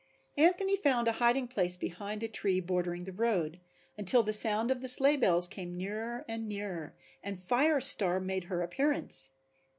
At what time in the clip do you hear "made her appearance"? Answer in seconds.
8.19-9.29